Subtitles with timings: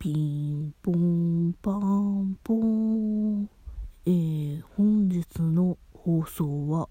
[0.00, 3.50] ピンポンパンポン。
[4.06, 6.88] えー、本日の放送は、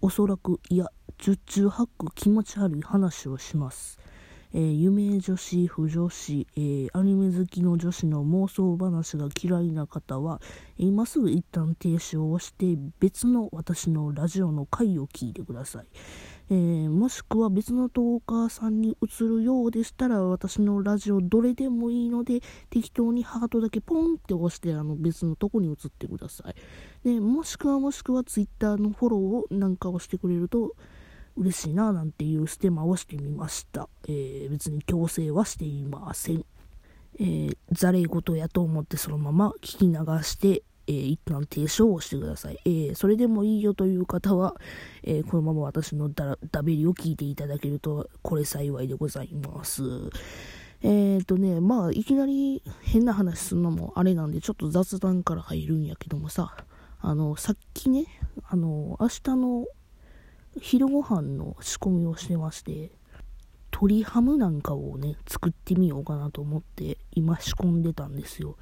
[0.00, 0.86] おそらく、いや、
[1.18, 3.98] 十中八九気持ち悪い話をします。
[4.54, 10.40] えー、夢女子、不女子、えー、アニメ好きの女子の妄想話が嫌いな方は、
[10.78, 15.86] 今すぐ一旦停止を押して別の私のラジオの回を聞いてください。
[16.52, 22.40] えー、もしくは別のトーカーさんに移るようでしたら私のラジオどれでもいいので
[22.70, 26.54] 適当にハートだけポンって押してあの別のとこに移ってください。
[27.04, 30.74] でもしくはもしくは Twitter のフォローをなんか押してくれると
[31.36, 33.88] 嬉しいななんていうステマをしてみました。
[34.08, 36.44] えー、別に強制はしていません。
[37.20, 39.94] えー、ざれ言やと思ってそのまま聞き流
[40.24, 42.58] して、えー、一旦停止をしてください。
[42.64, 44.56] えー、それでもいいよという方は、
[45.04, 49.84] えこのまま私のだダベリを聞いていただけると、これ幸いでございます。
[50.82, 56.56] えっ、とね、まあ、いきなり変な話するのもあれなんで、ちょっと雑談から入るんやけどもさ、
[57.00, 58.06] あの、さっきね、
[58.42, 59.66] あの、明日の
[60.60, 62.90] 昼ご飯の仕込みをしてまして、
[63.72, 68.56] 鶏ハムなんかをね、作ってみようかなと思って今仕込んでたんですよ。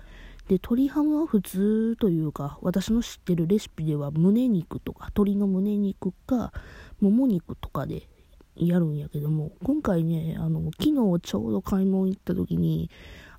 [0.49, 6.53] で、鶏ハムは普通というか、私の知ってるレシピでは胸肉とか、鶏の胸肉か、
[7.01, 8.09] もも肉とかで
[8.57, 12.91] やるんやけども、今回ね、あの、昨日ちょうど買い物行った時に、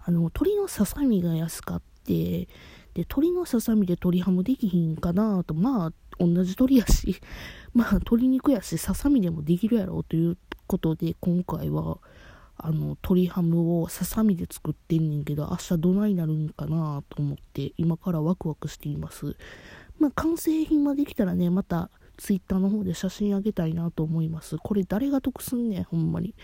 [0.06, 2.48] あの、鶏のささみが安かって、
[2.94, 7.20] で、鶏のささみで鶏ハムできひんかなと、まあ、同じ鶏やし、
[7.74, 11.98] まあ、鶏肉やし、ささみでもできるやろうということで、今回は、
[12.60, 19.36] あの、鶏ハムをささみで作ってんねんけど、明日どないなるんかなと思って、今からワクワクしています。
[19.98, 24.58] まあ、完成品ができたらね、また、ツイッターの方で写真あげたいなと思います。
[24.58, 26.36] これ誰が得すんねん、ほんまに。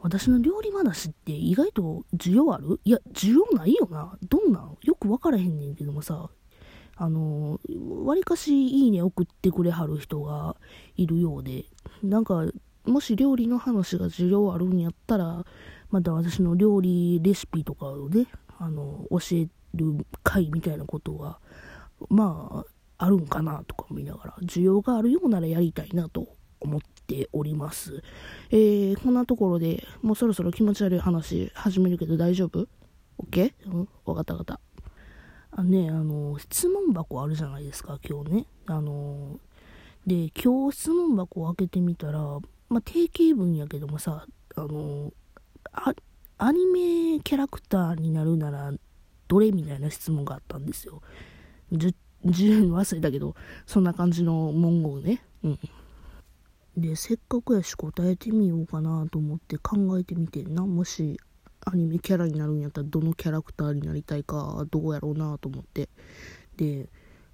[0.00, 2.80] 私の料理話って意外と需要ある？
[2.84, 4.16] いや、需要ないよな。
[4.28, 4.78] どんなん？
[4.82, 6.30] よくわからへんねんけどもさ、
[6.96, 7.60] あの、
[8.04, 10.56] わりかしいいね送ってくれはる人が
[10.96, 11.66] いるようで、
[12.02, 12.44] なんか、
[12.88, 15.44] もし料理の話が需要あるんやったら、
[15.90, 18.26] また私の料理レシピとかをね、
[18.58, 21.38] あの、教える回みたいなことが、
[22.08, 22.64] ま
[22.98, 26.28] あ、あるんかなとか見ながら、需要があるようならやりたいなと
[26.60, 28.02] 思っております。
[28.50, 32.66] えー、こんなところでもうそろそろ気持ち悪い話始めるけど大丈夫
[33.22, 33.52] ?OK?
[33.66, 34.60] うん、わかったわかった。
[35.50, 38.46] あね、あの、質問箱あるじゃないですか、今日ね。
[38.66, 39.38] あの、
[40.06, 45.12] で、今日質問箱を開けてみたら、まあ、定型文やけどもさ、あの、
[45.72, 45.94] あ
[46.38, 48.72] アニメキャラクターになるなら、
[49.26, 51.02] どれみたいな質問があったんですよ。
[51.72, 51.94] 10、
[52.26, 53.34] 10忘れたけど、
[53.66, 55.22] そんな感じの文言ね。
[55.42, 55.58] うん。
[56.76, 60.64] で、せっかくやし答えてみようかなと思って考えてみてんな。
[60.64, 61.18] もし
[61.64, 65.88] アニメキャラになるんやったらどのキャラクターになりたいかどうやろうなと思って
[66.56, 66.88] で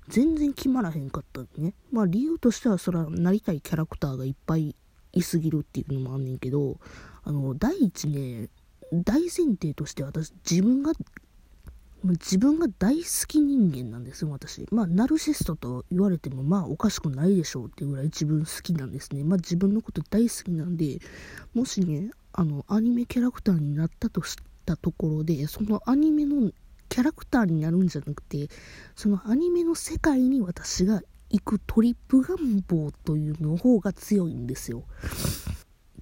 [0.08, 4.74] 全然決まらへんかったんねまあ理由としてはそれはなりたいキャラクターがいっぱい
[5.14, 6.78] いすぎるっていうのもあんねんけど
[7.24, 8.48] あの第一ね
[8.92, 10.92] 大前提として私自分が
[12.04, 14.66] 自分が大好き人間なんですよ、私。
[14.70, 19.24] まあ、ナルシストと言われても、まあ、おかしくないでしょうっていうぐらい自分好きなんですね。
[19.24, 20.98] まあ、自分のこと大好きなんで、
[21.54, 24.36] もしね、あの、アニメキャラクターになったとし
[24.66, 26.52] たところで、そのアニメの
[26.90, 28.48] キャラクターになるんじゃなくて、
[28.94, 31.00] そのアニメの世界に私が
[31.34, 32.36] 行くトリップ願
[32.68, 34.84] 望というの方が強いんですよ。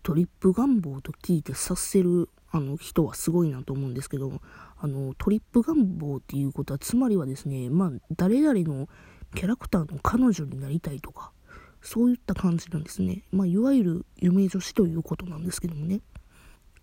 [0.02, 4.42] トリップ願望と聞いて察せるあの人はすごいなと思うんですけど、
[4.76, 8.90] あの、トリップ願望っていうことは、つまりはですね、まあ、誰々の
[9.34, 11.32] キャラクターの彼女になりたいとか、
[11.80, 13.24] そういった感じなんですね。
[13.32, 16.02] まあ、いわゆる夢女子ということなんですけどもね。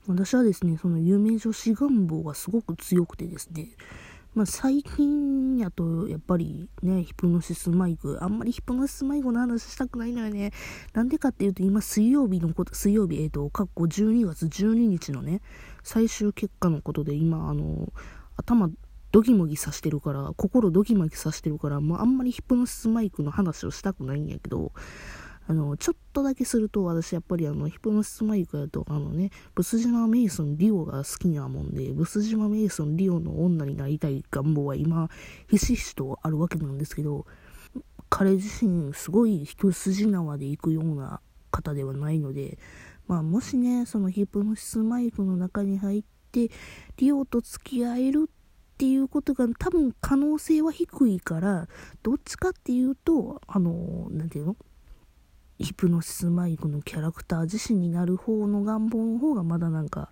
[0.08, 3.70] 私はですね、その夢女子願望がすごく強くてですね、
[4.36, 10.52] まあ、最近やと、やっぱりね、ヒプノシスマイク、あんまりヒプノシスマイクの話したくないのよね。
[10.94, 15.42] なんでかっていうと、今、水曜日のこと、水曜日、えっ、ー、と、かっこ12月12日のね、
[15.84, 17.92] 最終結果のことで、今、あの、
[18.38, 18.70] 頭、
[19.12, 24.72] ドギモギさしてるから、心ドギモギさしてるから、もうあんまりヒプノシスマイクの話をしたくないんやけど、
[25.50, 35.10] あの、ちょっとだけすると、私やっぱりあの、ヒプノシスマイクやと、あのね、ブス島メイソン・リオが好きなもんで、ブス島メイソン・リオの女になりたい願望は今、
[35.48, 37.26] ひしひしとあるわけなんですけど、
[38.12, 41.20] 彼自身、すごい一筋縄で行くような
[41.50, 42.60] 方ではないので、
[43.08, 46.52] まあ、もしね、そのヒプノシスマイクの中に入って、
[46.98, 51.68] リオと付き合えるっていうことが多分可能性は低いから、
[52.04, 54.56] どっちかっていうと、あの、なんていうの？
[55.60, 60.10] ヒプノシスマイクのキャラクター自身になる方の願望の方がまだなんか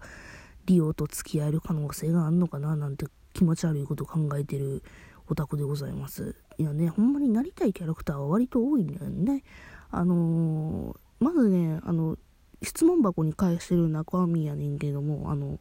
[0.65, 4.83] リオと付き合える可能性があるのかななんて気持ち悪いこと考えてる
[5.29, 6.35] オタクでございます。
[6.57, 9.43] いやね、ほんまになりたいキャラクターは割と多いんだよね。
[9.89, 12.17] あのー、まずね、あの、
[12.61, 15.59] 質問箱に返してる中身やねんけども、あの、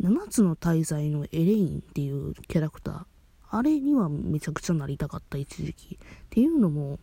[0.00, 3.04] 7つの大罪のエレインっていうキャラクター、
[3.50, 5.94] あれにはめちゃくちゃなりたかった一時期。
[5.94, 5.98] っ
[6.30, 6.98] ていうのも、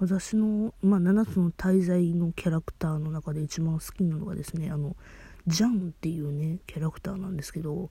[0.00, 4.96] 私の、まあ、7つの大罪のキャラクターの中で一番好きなのがですね、あの、
[5.46, 7.90] ジャンっていうね、キャラクターなんですけど、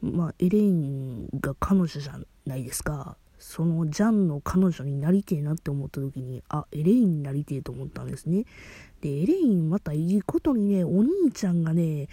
[0.00, 3.16] まあ、エレインが彼女じゃないですか。
[3.40, 8.44] そのジャンの彼女になりてえなって思った時に、あ、エレインになりてえと思ったんですね。
[9.00, 12.08] で、エレインまたいいことにね、お兄ちゃんがね、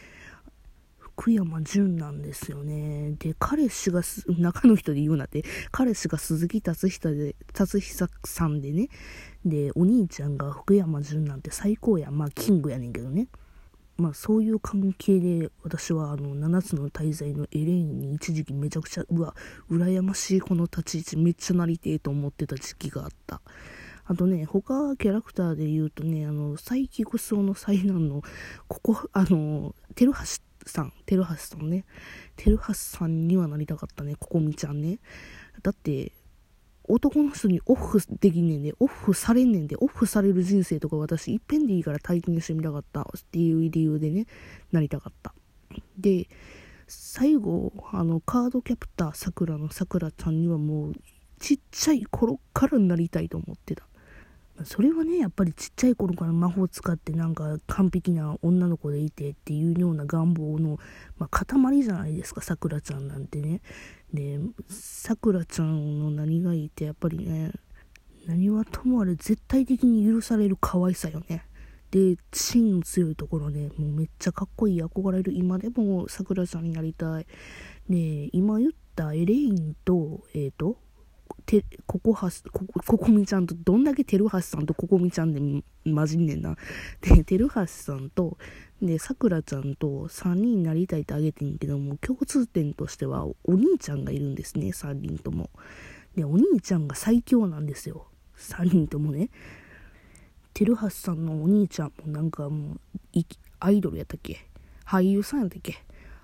[1.17, 3.13] 福山潤なんですよね。
[3.17, 4.01] で、彼氏が
[4.38, 8.89] 中の人で言うなって、彼氏が鈴木達久で、達久さんでね、
[9.45, 12.12] で、お兄ちゃんが福山潤なんて最高や。
[12.12, 13.27] まあ、キングやねんけどね。
[13.97, 19.33] まあそういう関係で私はあの7つの大罪のエレインに一時期めちゃくちゃうわ
[19.71, 23.39] 羨ましいこの立ち位置めっちゃなりてえと思ってた時期があった
[24.07, 28.21] あとね他キャラクターで言うとねあのサイキクソの災難の
[28.68, 31.85] ここあのテルハシさんテルハシさんね
[32.35, 35.00] テルハシさんにはなりたかったねココミちゃんね
[35.62, 36.12] だって
[36.88, 44.27] 男の人にオフできんねんで、オフされんねんで、オフされる人生とか私、いっぺんでいいから体験してみたかったっていう理由でね、
[44.71, 45.33] なりたかった。
[45.97, 46.27] で、
[46.88, 50.94] 最後、あの、カードキャプターさくらのさくらちゃんにはもう、
[51.39, 53.88] ちっちゃい頃からなりたいと思ってた。
[54.63, 60.80] それはね、やっぱりちっちゃい頃から魔法使ってなんか完璧な女の子でいてっていうような願望の、
[61.18, 63.62] まあ、塊じゃないですか、さくらちゃんなんてね。
[64.13, 67.52] で、さくらちゃんの何がいいってやっぱりね、
[68.28, 71.46] 何はともあれ絶対的に許される可愛さよね。
[71.92, 75.34] で、芯の強いところね、もうめっちゃかっこいい、憧れる。
[75.34, 77.28] 今でもさくらちゃんになりたい。
[77.90, 80.78] で、今言ったエレインと、えっ、ー、と、
[81.45, 86.57] て、ここはす、ここ、ここみちゃんと、どんだけてるはしさんとここみちゃんで混じんねんな。
[87.01, 88.38] で、てるはしさんと、
[88.81, 95.50] で、さくらちゃんと3人になりたいってあげてんけども、共通点としては、お兄ちゃんがいるんですね、3人とも。
[96.15, 98.07] で、お兄ちゃんが最強なんですよ。
[98.38, 99.30] 3人ともね。
[100.53, 102.80] てるはしさんのお兄ちゃんもなんかもう、
[103.59, 104.45] アイドルやったっけ？
[104.86, 105.75] 俳優さんやったっけ？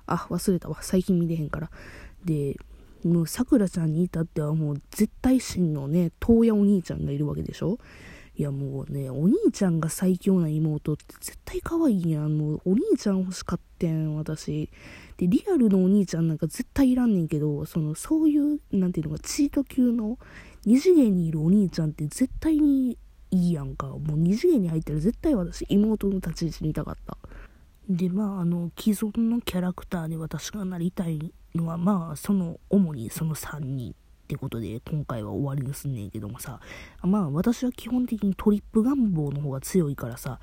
[0.06, 0.78] あ、忘れたわ。
[0.82, 1.72] 最近見れへんから。
[2.24, 2.58] で、
[3.04, 7.78] もうさくらちゃんに至ってはもう絶対真のね、東野お兄ちゃんがいるわけでしょ？
[8.38, 12.38] いやもうね、お兄ちゃんが最強な妹って絶対可愛いやん。
[12.38, 14.70] もうお兄ちゃん欲しかったん、私。
[15.18, 20.18] で、リアルのお兄ちゃんなんか絶対いらんねんけど、その、そういう、なんていうのか、チート級の
[20.66, 22.98] 二次元にいるお兄ちゃんって絶対に
[23.32, 23.88] いいやんか。
[23.88, 27.18] もう二次元に入ったら絶対私、妹の立ち位置にいたかった。
[27.90, 33.94] で、まあ、あの、既存のキャラクターで私がなりたいのは、まあ、その、主にその3人っ
[34.32, 36.62] てことで、今回は終わりにすんねんけどもさ、
[37.02, 40.40] まあ、私は基本的にトリップ願望の方が強いからさ、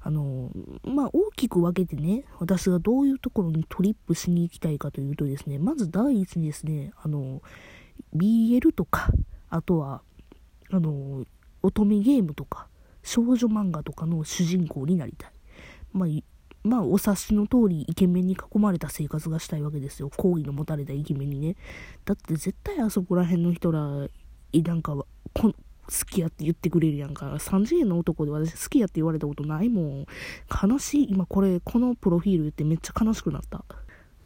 [0.00, 0.50] あの、
[0.84, 7.42] まあ、大きく分けてね、私がどういうところにトリップしに行きたいかというとですね、まず第一にですね、あの、
[8.14, 9.08] BL とか、
[9.50, 10.02] あとは、
[10.70, 11.24] あの、
[11.62, 12.68] 乙女ゲームとか、
[13.02, 15.30] 少女漫画とかの主人公になりたい。
[15.92, 16.08] まあ、
[16.64, 20.10] まあ、お察しの通り、イケメンに囲まれた生活がしたいわけですよ。
[20.16, 21.56] 好意の持たれたイケメンにね。
[22.04, 25.52] だって絶対あそこら辺の人ら、なんか、こ好
[26.06, 27.26] きやって言ってくれるやんか。
[27.34, 30.06] 3次元の男で私好きやって言われたことないもん。
[30.62, 31.10] 悲しい。
[31.10, 33.64] 今これ、このプロフィール言ってめっちゃ悲しくなった。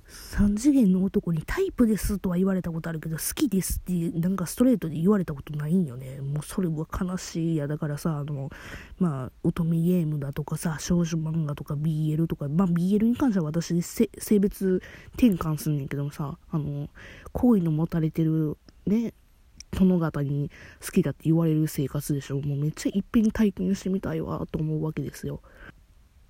[0.08, 6.20] 3次元の男にタイプですとは言われたことあるけど、好きですってなんかストレートで言われたことないんよね。
[6.20, 7.66] もうそれは悲しいや。
[7.66, 8.50] だからさ、あの、
[8.98, 14.08] まあ、乙女ゲームだとかさ、少女漫画とか BL とか、まあ BL に関しては私性
[14.38, 14.80] 別
[15.14, 16.88] 転換すんねんけどもさ、あの、
[17.32, 19.12] 好意の持たれてるね、
[19.72, 20.50] 殿方に
[20.84, 22.40] 好きだって言われる生活でしょ。
[22.40, 25.42] もうめっちゃいっぺん体験してみたいわと思うわけですよ。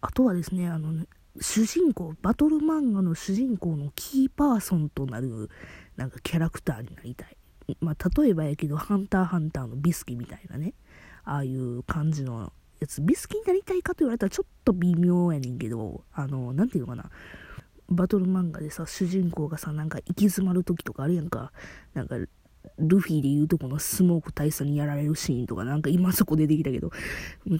[0.00, 1.06] あとはですね、あのね、
[1.40, 5.50] 主人公、バトル漫画の主人公のキーパーソンとなる、
[5.96, 7.36] なんかキャラクターになりたい。
[7.80, 10.74] まあ、例えばやけど、ハンターハンターのビスキみたいなね、
[11.24, 17.10] ああいう感じのやつ、ビスキになりたいかと言われたらちょっと微妙やねんけど、あの、なんていうのかな、
[17.88, 21.52] バトル漫画でさ、主人公がさ、なんか行き詰まる時とかあるやんか、
[21.94, 22.16] なんか
[22.78, 26.90] ルフィで言うとこのスモーク大佐にやられるシーンとかなんか今そこ出てきたけど、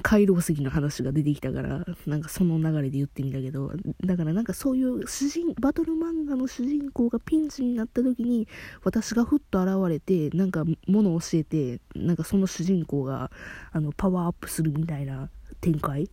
[0.02, 3.72] 回廊石の話が出てきたから、なんかその流れで言ってみたけど、
[4.04, 8.48] だからなんかそういう主人、バトル漫画の主人公がピンチになった時に、
[8.84, 13.30] 私がふっと現れて、なんか物を教えて、なんかその主人公が、
[13.72, 16.10] あの、パワーアップするみたいな展開。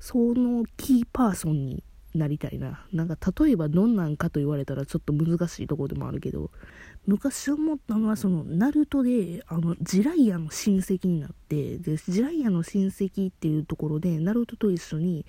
[0.00, 1.84] そのキーパーソンに
[2.14, 2.86] なりたいな。
[2.92, 6.50] なんか例えばどんなんかと言われたらちょっと難しいところでもあるけど、
[7.06, 15.26] 昔思ったのはその、ナルトで、あの、ジライアの親戚になって、で、ジライアの親戚っていうところで、ナルトと一緒に、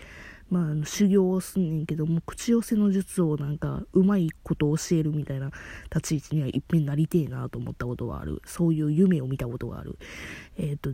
[0.49, 5.51] まあ、あの修行をすんねんけども、口寄せの術をなんか、うまいことを教えるみたいな
[5.93, 8.41] 立ち位置にはいっぺんなりてえなと思ったことがある。
[8.45, 9.97] そういう夢を見たことがある。
[10.57, 10.91] えー、っと、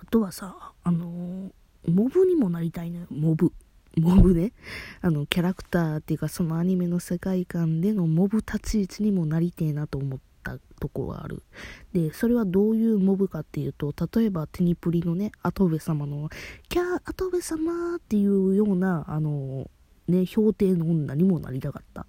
[0.00, 3.06] あとはさ、あのー、モブにもなりたいね。
[3.10, 3.52] モブ。
[4.00, 4.52] モブね。
[5.00, 11.42] あの、キャラクターっていうか、そのアニメの世界観でのモブ立ち位置にもなりてえなと思ったところがある。
[11.92, 16.30] で、それはどういうモブかっていうと、例えばテニプリのね、跡部様の、
[16.68, 19.70] キャー跡部様っていうような、あの、
[20.08, 22.06] ね、氷定の女にもなりたかった。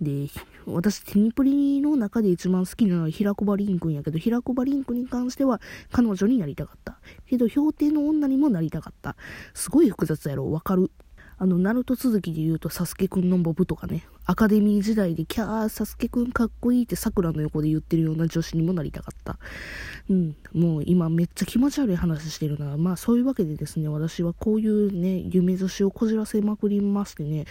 [0.00, 0.28] で、
[0.66, 5.60] 私、テニプリの中で一番好きなのは平子バリン君やけど、平子バリン君に関しては
[5.92, 6.98] 彼女になりたかった。
[7.26, 9.16] けど、氷定の女にもなりたかった。
[9.52, 10.90] すごい複雑やろ、わかる。
[11.38, 19.38] あの、ナルト続きで言うと、サスケくんのボブとかね、アカデミー時代で、キャー、サスケくんかっこいいって桜の横で言ってるような女子にもなりたかった。
[20.08, 22.76] うん、もう今めっちゃ気持ち悪い話してるな。
[22.76, 27.44] まあそういうわけでですね、私はこういうね、夢女子をこじらせまくりましてね、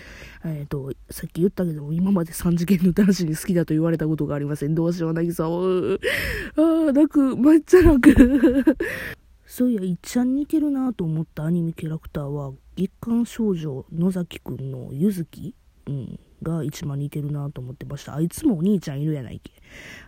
[0.43, 4.75] えっ、ー、と、さっき言ったけど、今まで3次元の男子に好きだと言われたことがありません。
[4.75, 8.77] どうしよう、なぎさ、ああ、泣く、めっちゃ泣く。
[9.45, 15.55] そういや、いっちゃん似てるなと思ったアニメキャラクターは、月刊少女野崎くんのゆずき、
[15.87, 18.15] うん、が一番似てるなと思ってました。
[18.15, 19.51] あいつもお兄ちゃんいるやないけ。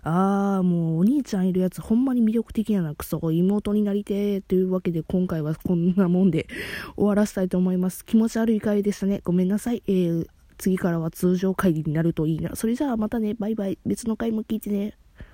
[0.03, 3.19] あー、もうお兄ちゃんいるやつほんまに魅力的やな、クソ。
[3.31, 4.41] 妹になりてー。
[4.41, 6.48] というわけで今回はこんなもんで
[6.95, 8.05] 終わらせたいと思います。
[8.05, 9.22] 気持ち悪い回でしたね。
[9.24, 9.81] ごめんなさい。
[9.88, 12.55] えー、次からは通常会議になるといいな。
[12.55, 13.34] それじゃあまたね。
[13.34, 13.79] バイバイ。
[13.86, 14.98] 別の回も聞いてね。